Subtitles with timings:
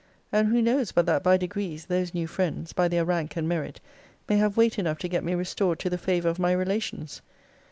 [0.31, 3.79] And who knows, but that, by degrees, those new friends, by their rank and merit,
[4.27, 7.21] may have weight enough to get me restored to the favour of my relations?